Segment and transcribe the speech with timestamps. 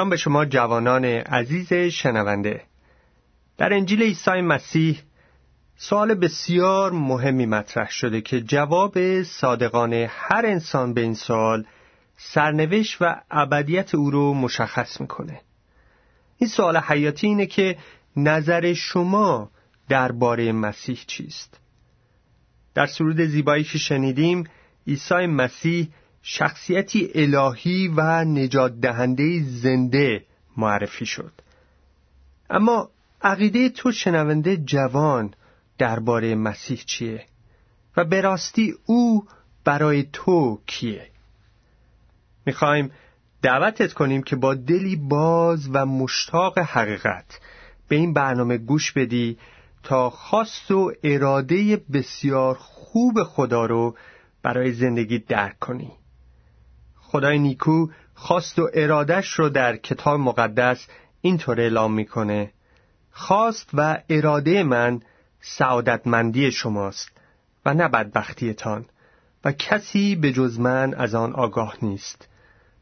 [0.00, 2.62] سلام به شما جوانان عزیز شنونده.
[3.58, 5.00] در انجیل عیسی مسیح
[5.76, 11.64] سوال بسیار مهمی مطرح شده که جواب صادقانه هر انسان به این سوال
[12.16, 15.40] سرنوشت و ابدیت او رو مشخص می‌کنه.
[16.38, 17.78] این سوال حیاتی اینه که
[18.16, 19.50] نظر شما
[19.88, 21.60] درباره مسیح چیست؟
[22.74, 24.44] در سرود زیبایی که شنیدیم
[24.86, 25.88] عیسی مسیح
[26.22, 30.24] شخصیتی الهی و نجات دهنده زنده
[30.56, 31.32] معرفی شد.
[32.50, 32.90] اما
[33.22, 35.34] عقیده تو شنونده جوان
[35.78, 37.24] درباره مسیح چیه؟
[37.96, 39.26] و به راستی او
[39.64, 41.10] برای تو کیه؟
[42.46, 42.90] می‌خوایم
[43.42, 47.40] دعوتت کنیم که با دلی باز و مشتاق حقیقت
[47.88, 49.38] به این برنامه گوش بدی
[49.82, 53.96] تا خواست و اراده بسیار خوب خدا رو
[54.42, 55.92] برای زندگی درک کنی.
[57.12, 60.86] خدای نیکو خواست و ارادش رو در کتاب مقدس
[61.20, 62.52] اینطور اعلام می‌کنه.
[63.10, 65.00] خواست و اراده من
[65.40, 67.10] سعادتمندی شماست
[67.66, 68.86] و نه بدبختیتان
[69.44, 72.28] و کسی به جز من از آن آگاه نیست.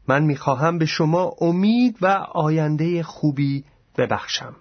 [0.07, 3.63] من می‌خواهم به شما امید و آینده خوبی
[3.97, 4.55] ببخشم.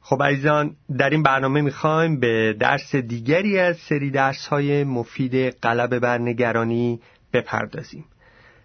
[0.00, 5.98] خب عزیزان در این برنامه می‌خوایم به درس دیگری از سری درس های مفید قلب
[5.98, 7.00] بر نگرانی
[7.32, 8.04] بپردازیم.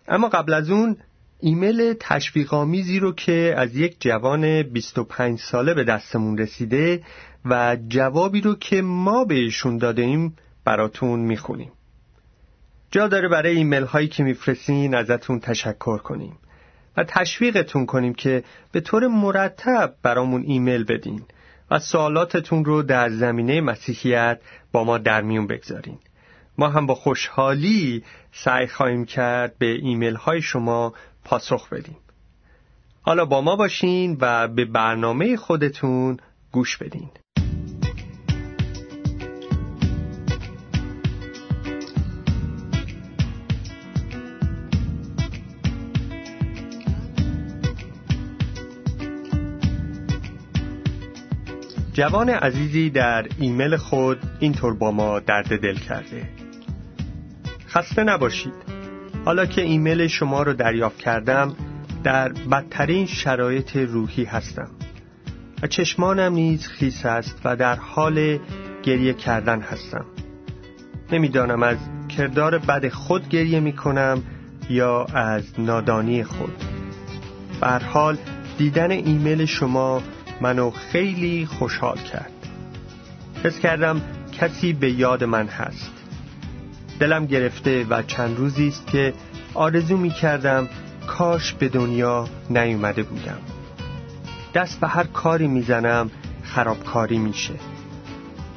[0.08, 0.98] اما قبل از اون
[1.40, 7.04] ایمیل تشویقامیزی رو که از یک جوان 25 ساله به دستمون رسیده
[7.46, 10.36] و جوابی رو که ما بهشون داده ایم
[10.66, 11.72] براتون می‌خونیم.
[12.92, 16.38] جا داره برای ایمیل هایی که میفرستین ازتون تشکر کنیم
[16.98, 21.24] و تشویقتون کنیم که به طور مرتب برامون ایمیل بدین
[21.72, 24.40] و سوالاتتون رو در زمینه مسیحیت
[24.72, 26.00] با ما در میون بگذارین.
[26.58, 31.98] ما هم با خوشحالی سعی خواهیم کرد به ایمیل های شما پاسخ بدیم.
[33.02, 36.18] حالا با ما باشین و به برنامه خودتون
[36.52, 37.10] گوش بدین.
[51.94, 56.43] جوان عزیزی در ایمیل خود اینطور با ما درد دل کرده.
[57.74, 58.54] خسته نباشید.
[59.26, 61.56] حالا که ایمیل شما رو دریافت کردم
[62.04, 64.70] در بدترین شرایط روحی هستم.
[65.64, 68.40] و چشمانم نیز خیس است و در حال
[68.84, 70.06] گریه کردن هستم.
[71.12, 71.78] نمی‌دانم از
[72.18, 74.24] کردار بد خود گریه می کنم
[74.70, 76.64] یا از نادانی خود.
[77.94, 78.18] حال
[78.58, 80.02] دیدن ایمیل شما
[80.42, 82.32] منو خیلی خوشحال کرد.
[83.44, 86.03] حس کردم کسی به یاد من هست.
[87.04, 89.14] دلم گرفته و چند روزی است که
[89.54, 90.70] آرزو می کردم
[91.08, 93.38] کاش به دنیا نیومده بودم.
[94.54, 96.12] دست به هر کاری می‌زنم
[96.44, 97.54] خرابکاری میشه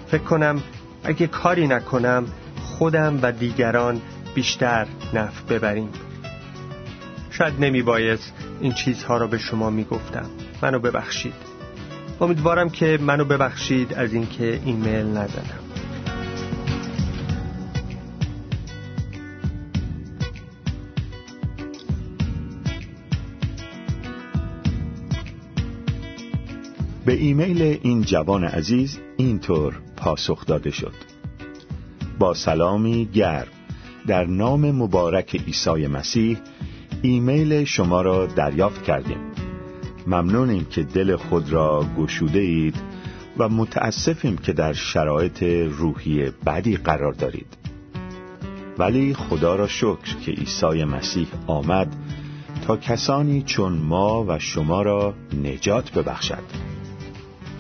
[0.07, 0.63] فکر کنم
[1.05, 2.27] اگه کاری نکنم
[2.63, 4.01] خودم و دیگران
[4.35, 5.89] بیشتر نفع ببریم.
[7.31, 10.27] شاید نمی بایست این چیزها را به شما می گفتم.
[10.63, 11.35] منو ببخشید.
[12.21, 15.66] امیدوارم که منو ببخشید از اینکه ایمیل نزدم.
[27.17, 30.95] ایمیل این جوان عزیز اینطور پاسخ داده شد.
[32.19, 33.47] با سلامی گرم.
[34.07, 36.39] در نام مبارک عیسی مسیح
[37.03, 39.19] ایمیل شما را دریافت کردیم.
[40.07, 42.77] ممنونیم که دل خود را گشوده اید
[43.39, 45.43] و متاسفیم که در شرایط
[45.79, 47.57] روحی بدی قرار دارید.
[48.79, 51.97] ولی خدا را شکر که عیسی مسیح آمد
[52.67, 56.76] تا کسانی چون ما و شما را نجات ببخشد.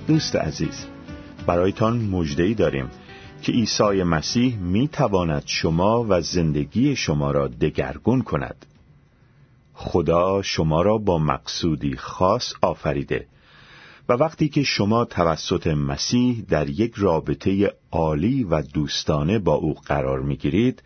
[0.06, 0.87] دوست عزیز
[1.47, 2.91] برایتان مجدهی داریم
[3.43, 8.67] که عیسی مسیح می تواند شما و زندگی شما را دگرگون کند.
[9.75, 13.26] خدا شما را با مقصودی خاص آفریده
[14.08, 20.20] و وقتی که شما توسط مسیح در یک رابطه عالی و دوستانه با او قرار
[20.20, 20.82] می گیرید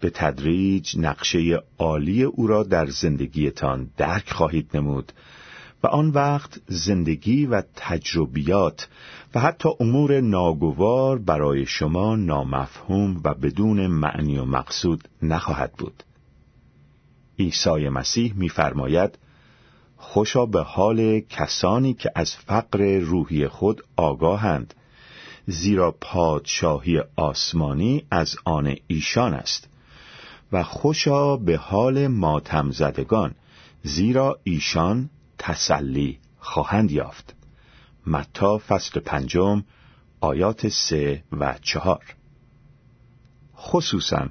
[0.00, 5.12] به تدریج نقشه عالی او را در زندگیتان درک خواهید نمود
[5.82, 8.88] و آن وقت زندگی و تجربیات
[9.34, 16.02] و حتی امور ناگوار برای شما نامفهوم و بدون معنی و مقصود نخواهد بود.
[17.38, 19.18] عیسی مسیح می‌فرماید
[19.96, 24.74] خوشا به حال کسانی که از فقر روحی خود آگاهند
[25.46, 29.68] زیرا پادشاهی آسمانی از آن ایشان است
[30.52, 33.34] و خوشا به حال ماتم زدگان
[33.82, 37.34] زیرا ایشان تسلی خواهند یافت.
[38.06, 39.64] متا فصل پنجم
[40.20, 42.04] آیات سه و چهار.
[43.56, 44.28] خصوصا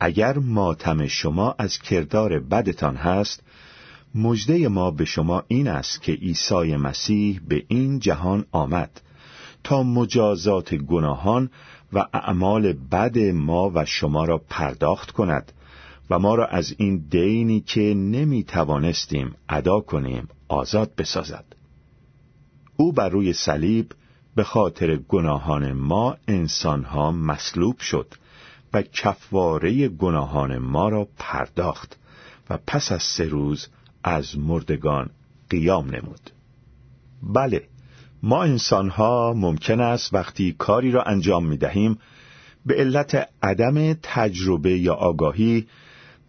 [0.00, 3.42] اگر ماتم شما از کردار بدتان هست
[4.14, 9.00] مجده ما به شما این است که عیسی مسیح به این جهان آمد
[9.64, 11.50] تا مجازات گناهان
[11.92, 15.52] و اعمال بد ما و شما را پرداخت کند.
[16.10, 21.44] و ما را از این دینی که نمی توانستیم ادا کنیم آزاد بسازد.
[22.76, 23.92] او بر روی صلیب
[24.34, 28.14] به خاطر گناهان ما انسانها مصلوب شد
[28.72, 31.98] و کفواره گناهان ما را پرداخت
[32.50, 33.68] و پس از سه روز
[34.04, 35.10] از مردگان
[35.50, 36.30] قیام نمود.
[37.22, 37.68] بله
[38.22, 41.98] ما انسانها ممکن است وقتی کاری را انجام می دهیم
[42.66, 45.66] به علت عدم تجربه یا آگاهی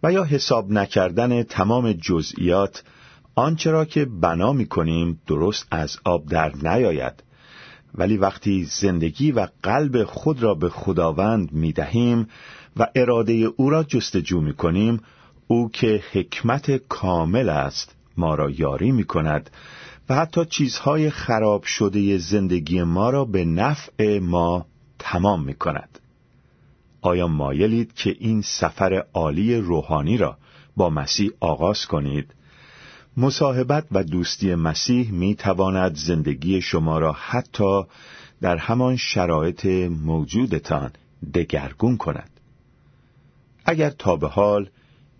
[0.02, 2.82] و یا حساب نکردن تمام جزئیات
[3.34, 7.22] آنچه را که بنا می کنیم درست از آب در نیاید.
[7.94, 12.28] ولی وقتی زندگی و قلب خود را به خداوند می دهیم
[12.76, 15.00] و اراده او را جستجو می کنیم
[15.46, 19.50] او که حکمت کامل است ما را یاری می کند
[20.08, 24.66] و حتی چیزهای خراب شده زندگی ما را به نفع ما
[24.98, 25.99] تمام می کند
[27.02, 30.36] آیا مایلید که این سفر عالی روحانی را
[30.76, 32.34] با مسیح آغاز کنید
[33.16, 37.82] مصاحبت و دوستی مسیح می تواند زندگی شما را حتی
[38.40, 39.66] در همان شرایط
[40.04, 40.90] موجودتان
[41.34, 42.30] دگرگون کند.
[43.64, 44.68] اگر تا به حال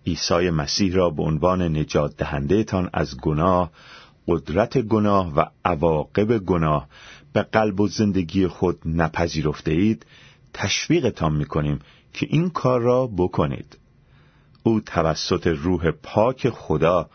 [0.07, 3.71] عیسی مسیح را به عنوان نجات دهنده تان از گناه،
[4.27, 6.87] قدرت گناه و عواقب گناه
[7.33, 10.05] به قلب و زندگی خود نپذیرفته اید،
[10.53, 11.79] تشویقتان می کنیم
[12.13, 13.77] که این کار را بکنید.
[14.63, 17.09] او توسط روح پاک خدا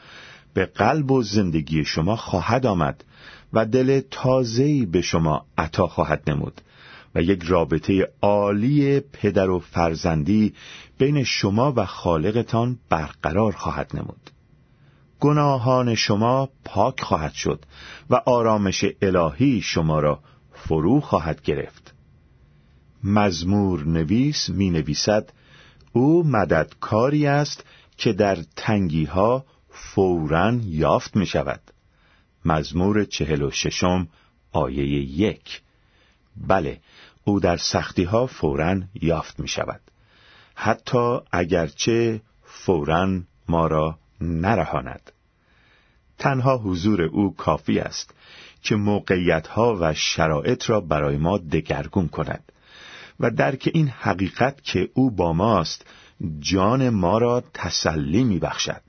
[0.54, 3.04] به قلب و زندگی شما خواهد آمد
[3.52, 6.60] و دل تازه‌ای به شما عطا خواهد نمود
[7.14, 10.54] و یک رابطه عالی پدر و فرزندی
[10.98, 14.30] بین شما و خالقتان برقرار خواهد نمود
[15.20, 17.64] گناهان شما پاک خواهد شد
[18.10, 20.20] و آرامش الهی شما را
[20.52, 21.85] فرو خواهد گرفت
[23.06, 25.32] مزمور نویس می نویسد
[25.92, 27.64] او مددکاری است
[27.96, 31.60] که در تنگی ها فورا یافت می شود
[32.44, 34.08] مزمور چهل و ششم
[34.52, 34.86] آیه
[35.20, 35.62] یک.
[36.36, 36.80] بله
[37.24, 39.80] او در سختی ها فورا یافت می شود
[40.54, 45.12] حتی اگرچه فورا ما را نرهاند.
[46.18, 48.14] تنها حضور او کافی است
[48.62, 52.52] که موقعیت ها و شرایط را برای ما دگرگون کند.
[53.20, 55.86] و درک این حقیقت که او با ماست
[56.38, 58.82] جان ما را تسلی می بخشد.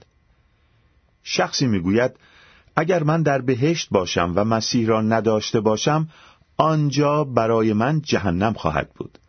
[1.24, 2.12] شخصی می‌گوید
[2.76, 6.08] اگر من در بهشت باشم و مسیح را نداشته باشم
[6.58, 9.20] آنجا برای من جهنم خواهد بود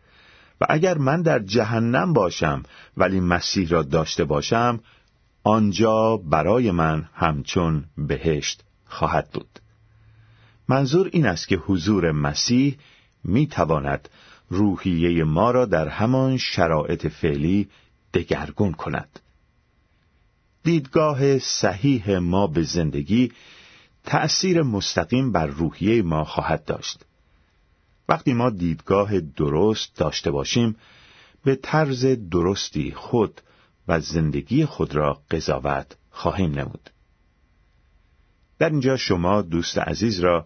[0.61, 2.63] و اگر من در جهنم باشم
[2.97, 4.79] ولی مسیح را داشته باشم
[5.43, 9.59] آنجا برای من همچون بهشت خواهد بود
[10.67, 12.77] منظور این است که حضور مسیح
[13.23, 14.09] می تواند
[14.49, 17.69] روحیه ما را در همان شرایط فعلی
[18.13, 19.19] دگرگون کند.
[20.63, 23.31] دیدگاه صحیح ما به زندگی
[24.03, 27.05] تأثیر مستقیم بر روحیه ما خواهد داشت.
[28.09, 30.75] وقتی ما دیدگاه درست داشته باشیم
[31.43, 33.41] به طرز درستی خود
[33.87, 36.89] و زندگی خود را قضاوت خواهیم نمود.
[38.59, 40.45] در اینجا شما دوست عزیز را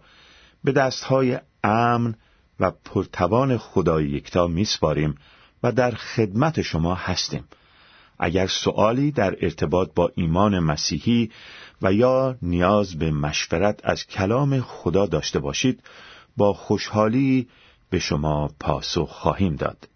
[0.64, 2.14] به دستهای امن
[2.60, 5.14] و پرتوان خدای یکتا میسپاریم
[5.62, 7.44] و در خدمت شما هستیم
[8.18, 11.30] اگر سوالی در ارتباط با ایمان مسیحی
[11.82, 15.82] و یا نیاز به مشورت از کلام خدا داشته باشید
[16.36, 17.48] با خوشحالی
[17.90, 19.88] به شما پاسخ خواهیم داد.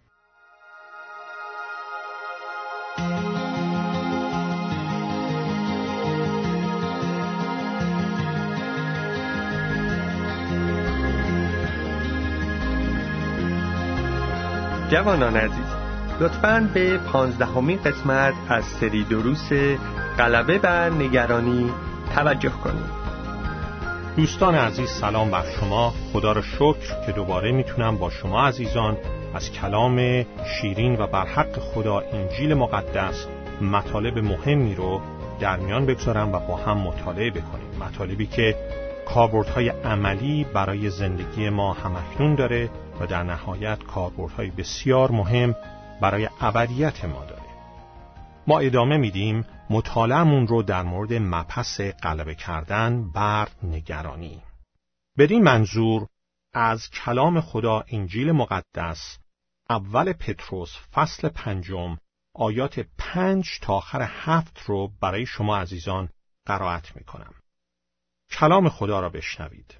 [14.89, 15.65] جوانان عزیز
[16.19, 19.49] لطفاً به پانزدهمین قسمت از سری دروس
[20.17, 21.71] غلبه بر نگرانی
[22.15, 22.99] توجه کنید.
[24.17, 25.93] دوستان عزیز سلام بر شما.
[26.13, 28.97] خدا را شکر که دوباره می‌تونم با شما عزیزان
[29.33, 33.25] از کلام شیرین و بر حق خدا انجیل مقدس
[33.61, 35.01] مطالب مهمی رو
[35.39, 37.69] در میان بگذارم و با هم مطالعه بکنیم.
[37.79, 38.55] مطالبی که
[39.13, 45.55] کاربردهای عملی برای زندگی ما همکنون داره و در نهایت کاربردهای بسیار مهم
[46.01, 47.41] برای ابدیت ما داره
[48.47, 54.41] ما ادامه میدیم مطالعمون رو در مورد مپس غلبه کردن بر نگرانی
[55.17, 56.07] بدین منظور
[56.53, 59.17] از کلام خدا انجیل مقدس
[59.69, 61.97] اول پتروس فصل پنجم
[62.35, 66.09] آیات پنج تا آخر هفت رو برای شما عزیزان
[66.45, 67.33] قرائت می کنم.
[68.31, 69.77] کلام خدا را بشنوید.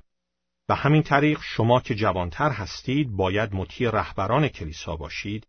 [0.67, 5.47] به همین طریق شما که جوانتر هستید باید مطیع رهبران کلیسا باشید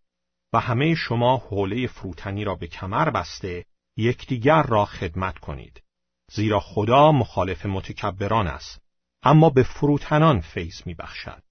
[0.52, 3.64] و همه شما حوله فروتنی را به کمر بسته
[3.96, 5.82] یکدیگر را خدمت کنید
[6.32, 8.82] زیرا خدا مخالف متکبران است
[9.22, 11.42] اما به فروتنان فیض بخشد.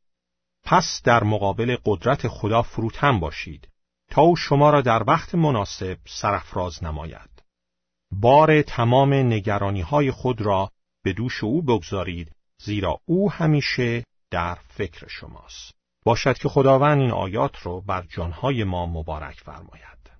[0.63, 3.70] پس در مقابل قدرت خدا فروتن باشید
[4.10, 7.44] تا او شما را در وقت مناسب سرفراز نماید
[8.12, 10.72] بار تمام نگرانی های خود را
[11.10, 15.74] به دوش او بگذارید زیرا او همیشه در فکر شماست
[16.06, 20.12] باشد که خداوند این آیات رو بر جانهای ما مبارک فرماید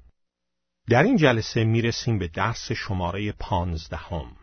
[0.90, 4.36] در این جلسه می‌رسیم به درس شماره پانزدهم.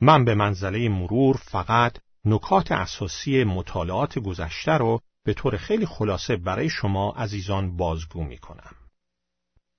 [0.00, 6.68] من به منزله مرور فقط نکات اساسی مطالعات گذشته رو به طور خیلی خلاصه برای
[6.68, 8.74] شما عزیزان بازگو می کنم.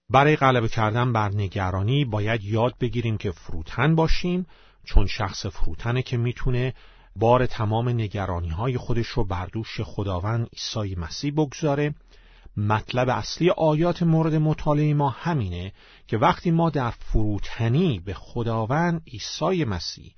[0.09, 4.45] برای غلبه کردن بر نگرانی باید یاد بگیریم که فروتن باشیم
[4.85, 6.73] چون شخص فروتنه که می‌تونه
[7.15, 11.95] بار تمام نگرانی های خودش رو بر دوش خداوند عیسی مسیح بگذاره.
[12.57, 15.73] مطلب اصلی آیات مورد مطالعه ما همینه
[16.07, 20.13] که وقتی ما در فروتنی به خداوند عیسی مسیح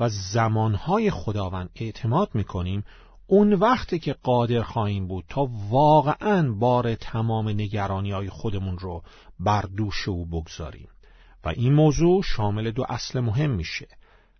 [0.00, 2.84] و زمانهای خداوند اعتماد می‌کنیم
[3.26, 9.02] اون وقتی که قادر خواهیم بود تا واقعا بار تمام نگرانی های خودمون رو
[9.40, 10.88] بر دوش او بگذاریم.
[11.44, 13.88] و این موضوع شامل دو اصل مهم میشه.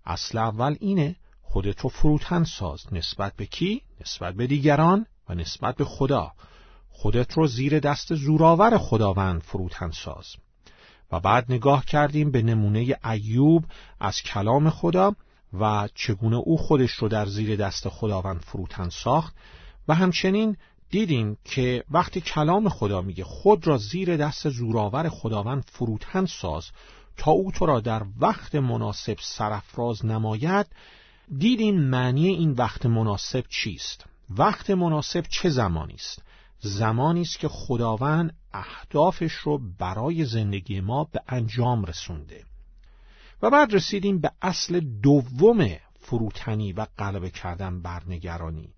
[0.06, 5.76] اصل اول اینه خودت رو فروتن ساز نسبت به کی؟ نسبت به دیگران و نسبت
[5.76, 6.32] به خدا.
[6.90, 10.26] خودت رو زیر دست زورآور خداوند فروتن ساز.
[11.12, 13.64] و بعد نگاه کردیم به نمونه ایوب
[14.00, 15.16] از کلام خدا
[15.60, 19.34] و چگونه او خودش رو در زیر دست خداوند فروتن ساخت.
[19.88, 20.56] و همچنین
[20.90, 26.70] دیدیم که وقتی کلام خدا میگه خود را زیر دست زورآور خداوند فروتن ساز
[27.16, 30.66] تا او تو را در وقت مناسب سرفراز نماید
[31.38, 36.22] دیدیم معنی این وقت مناسب چیست؟ وقت مناسب چه زمانی است؟
[36.60, 42.44] زمانی است که خداوند اهدافش رو برای زندگی ما به انجام رسونده.
[43.42, 45.68] و بعد رسیدیم به اصل دوم
[46.00, 48.74] فروتنی و غلبه کردن بر نگرانی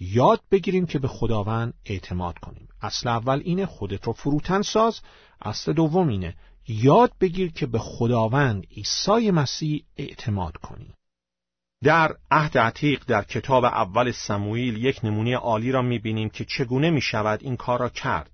[0.00, 2.68] یاد بگیریم که به خداوند اعتماد کنیم.
[2.82, 5.00] اصل اول اینه خودت رو فروتن ساز
[5.42, 6.34] اصل دوم اینه
[6.70, 10.94] یاد بگیر که به خداوند عیسی مسیح اعتماد کنی.
[11.84, 17.42] در عهد عتیق در کتاب اول سموئیل یک نمونه عالی را می‌بینیم که چگونه می‌شود
[17.42, 18.30] این کار را کرد.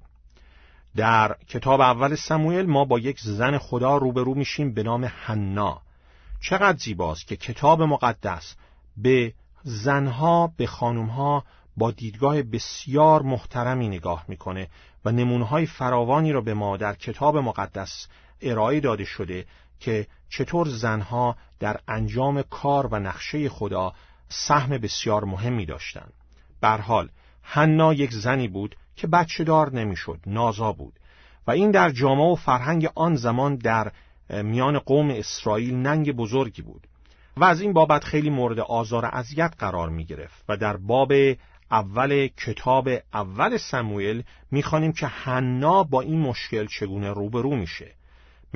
[0.96, 5.80] در کتاب اول سموئل ما با یک زن خدا روبرو میشیم به نام حنا.
[6.40, 8.54] چقدر زیباست که کتاب مقدس
[8.96, 11.44] به زنها به خانمها
[11.76, 14.68] با دیدگاه بسیار محترمی نگاه می‌کنه
[15.04, 18.08] و نمونه‌های فراوانی را به ما در کتاب مقدس
[18.40, 19.44] ارائه داده شده
[19.80, 23.92] که چطور زنها در انجام کار و نقشه خدا
[24.28, 26.12] سهم بسیار مهمی داشتند.
[26.60, 27.08] بر حال
[27.42, 30.98] حنا یک زنی بود که بچه دار نمی‌شد، نازا بود
[31.46, 33.92] و این در جامعه و فرهنگ آن زمان در
[34.30, 36.86] میان قوم اسرائیل ننگ بزرگی بود
[37.36, 41.12] و از این بابت خیلی مورد آزار و اذیت قرار می گرفت و در باب
[41.70, 47.94] اول کتاب اول سموئل می‌خوانیم که حنا با این مشکل چگونه روبرو میشه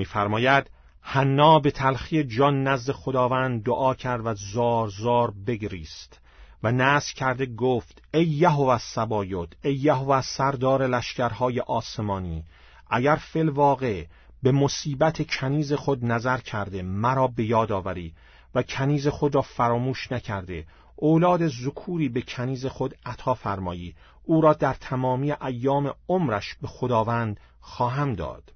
[0.01, 6.21] میفرماید حنا به تلخی جان نزد خداوند دعا کرد و زار زار بگریست
[6.63, 12.45] و نس کرده گفت ای یهوه سبایت ای یهوه سردار لشکرهای آسمانی
[12.91, 14.05] اگر فل واقع
[14.43, 18.15] به مصیبت کنیز خود نظر کرده مرا به یاد آوری
[18.55, 24.53] و کنیز خود را فراموش نکرده اولاد زکوری به کنیز خود عطا فرمایی او را
[24.53, 28.53] در تمامی ایام عمرش به خداوند خواهم داد.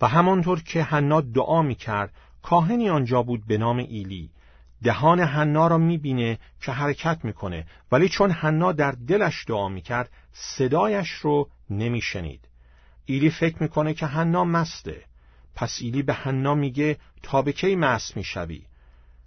[0.00, 4.30] و همانطور که حنا دعا می کرد کاهنی آنجا بود به نام ایلی.
[4.82, 11.10] دهان حنا را می‌بینه که حرکت می‌کنه ولی چون حنا در دلش دعا می‌کرد صدایش
[11.10, 12.48] رو نمیشنید.
[13.06, 15.02] ایلی فکر می‌کنه که حنا مسته.
[15.54, 18.62] پس ایلی به حنا میگه تا به کی مست می‌شوی؟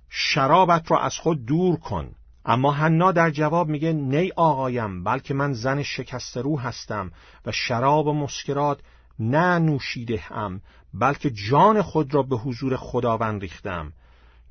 [0.09, 2.11] شرابت را از خود دور کن.
[2.45, 7.11] اما حنا در جواب میگه نی آقایم بلکه من زن شکست رو هستم
[7.45, 8.79] و شراب و مسکرات
[9.19, 10.61] نه نوشیده هم
[10.93, 13.93] بلکه جان خود را به حضور خداوند ریختم.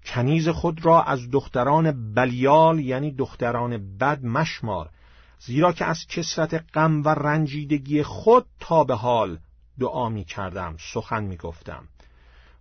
[0.04, 4.90] کنیز خود را از دختران بلیال یعنی دختران بد مشمار.
[5.38, 9.38] زیرا که از کسرت غم و رنجیدگی خود تا به حال
[9.78, 11.88] دعا می کردم سخن می گفتم.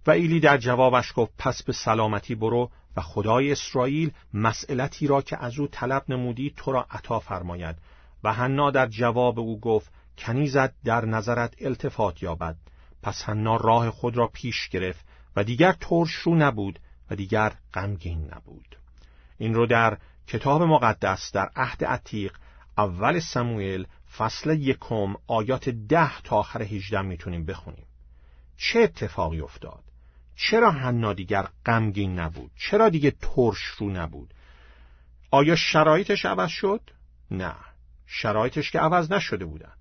[0.08, 5.44] و ایلی در جوابش گفت پس به سلامتی برو و خدای اسرائیل مسئلتی را که
[5.44, 7.76] از او طلب نمودی تو را عطا فرماید.
[8.24, 12.56] و حنا در جواب او گفت کنیزت در نظرت التفات یابد.
[13.04, 15.06] پس حنا راه خود را پیش گرفت
[15.36, 16.80] و دیگر ترش رو نبود
[17.12, 18.78] و دیگر غمگین نبود.
[19.38, 22.38] این رو در کتاب مقدس در عهد عتیق
[22.78, 23.86] اول سموئل
[24.18, 27.86] فصل یکم آیات ده تا آخر هجده می‌تونیم بخونیم.
[28.58, 29.84] چه اتفاقی افتاد؟
[30.36, 34.34] چرا حنا دیگر غمگین نبود؟ چرا دیگه ترش رو نبود؟
[35.32, 36.82] آیا شرایطش عوض شد؟
[37.32, 37.56] نه.
[38.06, 39.72] شرایطش که عوض نشده بودن.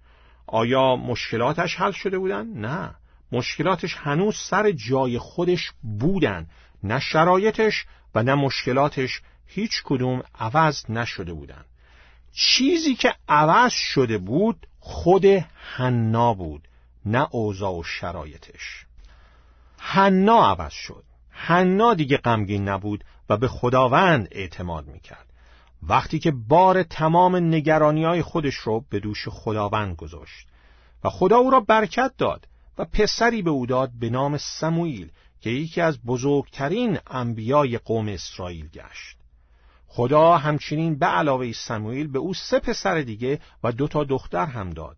[0.49, 2.95] آیا مشکلاتش حل شده بودن؟ نه.
[3.33, 6.47] مشکلاتش هنوز سر جای خودش بودن.
[6.83, 11.65] نه شرایطش و نه مشکلاتش هیچ کدوم عوض نشده بودن.
[12.33, 15.25] چیزی که عوض شده بود خود
[15.77, 16.69] حنا بود
[17.07, 18.87] نه اوضاع و شرایطش.
[19.79, 21.05] حنا عوض شد.
[21.31, 25.28] حنا دیگه غمگین نبود و به خداوند اعتماد می‌کرد.
[25.83, 30.49] وقتی که بار تمام نگرانی های خودش رو به دوش خداوند گذاشت
[31.05, 35.11] و خدا او را برکت داد و پسری به او داد به نام سموئیل
[35.41, 39.17] که یکی از بزرگترین انبیای قوم اسرائیل گشت.
[39.87, 44.71] خدا همچنین به علاوه سموئیل به او سه پسر دیگه و دو تا دختر هم
[44.71, 44.97] داد.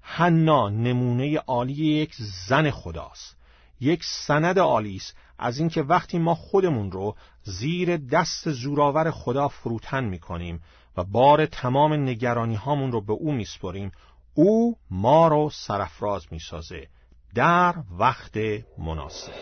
[0.00, 2.14] حنا نمونه عالی یک
[2.48, 3.36] زن خداست.
[3.80, 10.04] یک سند عالی است از اینکه وقتی ما خودمون رو زیر دست زورآور خدا فروتن
[10.04, 10.60] می‌کنیم
[10.96, 13.92] و بار تمام نگرانی هامون رو به او میسپریم
[14.34, 16.86] او ما رو سرفراز می‌سازه
[17.34, 18.36] در وقت
[18.78, 19.32] مناسب.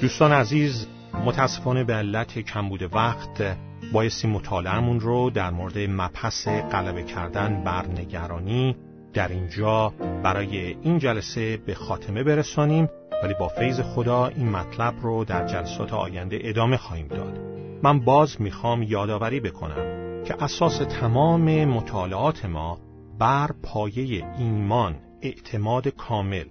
[0.00, 0.86] دوستان عزیز
[1.26, 3.56] متاسفانه به علت کمبود وقت
[3.92, 8.76] بایستی مطالعهمون رو در مورد مبحث غلبه کردن بر نگرانی
[9.14, 12.88] در اینجا برای این جلسه به خاتمه برسانیم
[13.22, 17.38] ولی با فیض خدا این مطلب رو در جلسات آینده ادامه خواهیم داد.
[17.82, 22.80] من باز می‌خوام یادآوری بکنم که اساس تمام مطالعات ما
[23.18, 26.44] بر پایه ایمان اعتماد کامل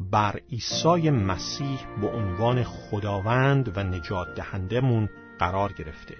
[0.00, 6.16] بر عیسی مسیح به عنوان خداوند و نجات دهندمون قرار گرفته.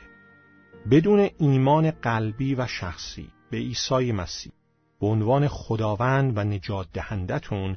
[0.91, 4.53] بدون ایمان قلبی و شخصی به عیسی مسیح
[5.01, 7.77] به عنوان خداوند و نجات دهندتون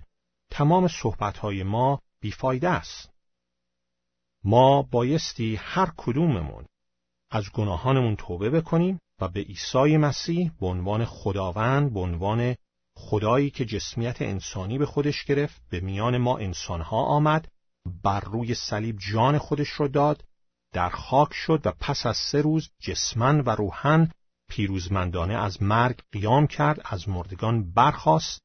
[0.52, 3.10] تمام صحبتهای ما بیفایده است.
[4.44, 6.66] ما بایستی هر کدوممون
[7.32, 12.56] از گناهانمون توبه بکنیم و به عیسی مسیح به عنوان خداوند به عنوان
[13.02, 17.52] خدایی که جسمیت انسانی به خودش گرفت به میان ما انسانها آمد
[18.04, 20.24] بر روی صلیب جان خودش رو داد
[20.74, 24.12] در خاک شد و پس از سه روز جسمن و روحن
[24.50, 28.42] پیروزمندانه از مرگ قیام کرد از مردگان برخاست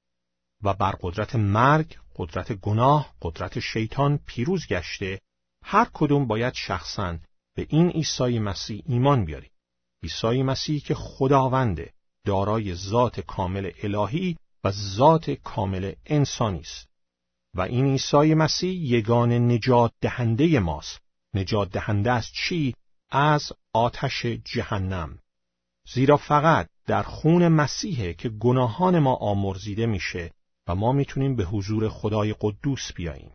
[0.63, 5.21] و بر قدرت مرگ قدرت گناه قدرت شیطان پیروز گشته.
[5.65, 7.19] هر کدوم باید شخصا
[7.57, 9.51] به این عیسی مسیح ایمان بیاریم.
[10.03, 11.93] عیسی مسیح که خداونده
[12.27, 16.89] دارای ذات کامل الهی و ذات کامل انسانی است.
[17.55, 21.01] و این عیسی مسیح یگان نجات دهنده ماست.
[21.35, 22.75] نجات دهنده از چی؟
[23.11, 25.19] از آتش جهنم.
[25.93, 30.31] زیرا فقط در خون مسیحه که گناهان ما آمرزیده میشه
[30.69, 33.33] و ما می‌تونیم به حضور خدای قدوس بیاییم.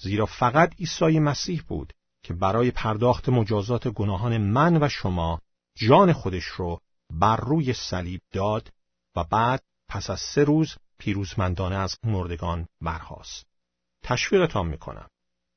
[0.00, 1.92] زیرا فقط عیسی مسیح بود
[2.22, 5.40] که برای پرداخت مجازات گناهان من و شما
[5.76, 8.72] جان خودش رو بر روی صلیب داد
[9.16, 13.46] و بعد پس از سه روز پیروزمندانه از مردگان برخاست.
[14.04, 15.08] تشویقتان می‌کنم.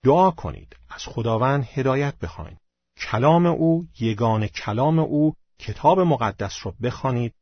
[0.04, 0.76] دعا کنید.
[0.90, 2.58] از خداوند هدایت بخواید.
[2.98, 7.34] کلام او، یگان کلام او، کتاب مقدس رو بخوانید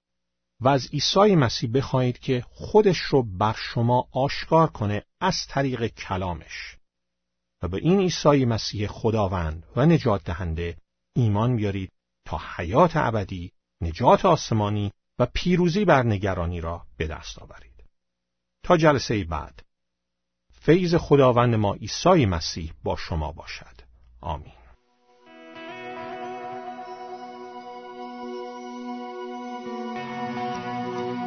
[0.62, 6.78] و از عیسی مسیح بخواهید که خودش رو بر شما آشکار کنه از طریق کلامش.
[7.62, 10.78] و به این عیسی مسیح خداوند و نجات دهنده
[11.16, 11.92] ایمان بیارید
[12.26, 13.52] تا حیات ابدی،
[13.82, 17.84] نجات آسمانی و پیروزی بر نگرانی را به دست آورید.
[18.64, 19.64] تا جلسه بعد
[20.52, 23.82] فیض خداوند ما عیسی مسیح با شما باشد.
[24.22, 24.54] آمین.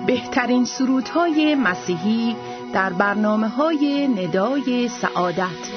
[0.06, 2.36] بهترین سرودهای مسیحی
[2.72, 5.70] در برنامه های ندای سعادت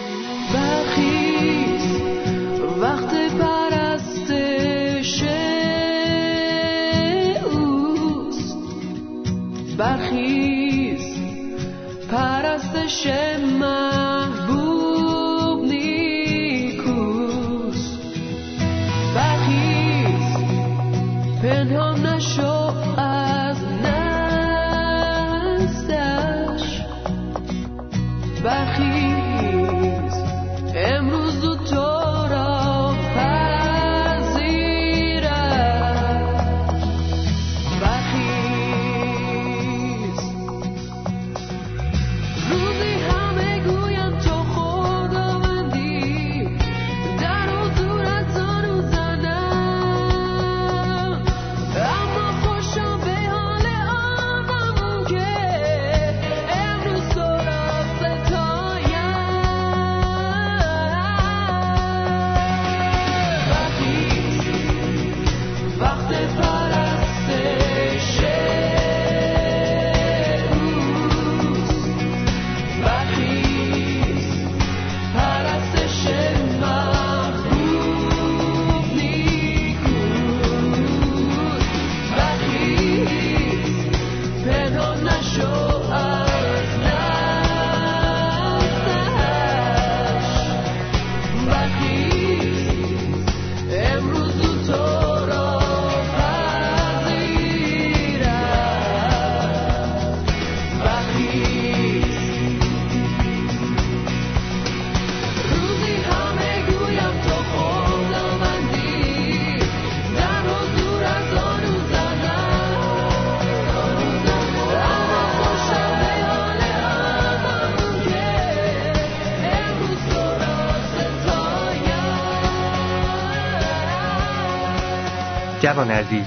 [125.69, 126.25] جوان عزیز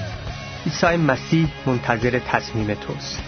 [0.65, 3.19] عیسی مسیح منتظر تصمیم توست.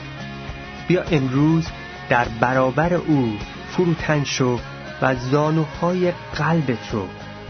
[0.88, 1.68] بیا امروز
[2.10, 3.38] در برابر او
[3.70, 4.60] فروتن شو
[5.02, 7.08] و زانوهای قلبت رو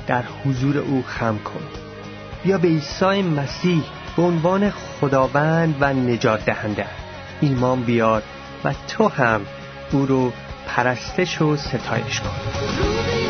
[0.08, 1.64] در حضور او خم کن.
[2.44, 3.84] بیا به عیسی مسیح
[4.18, 6.86] به عنوان خداوند و نجات دهنده
[7.42, 8.24] ایمان بیار
[8.64, 9.42] و تو هم
[9.92, 10.32] او رو
[10.68, 13.25] پرستش و ستایش کن.